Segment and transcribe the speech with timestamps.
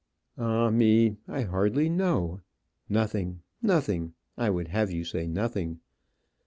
[0.35, 1.17] "Ah me!
[1.27, 2.41] I hardly know.
[2.89, 5.79] Nothing nothing I would have you say nothing.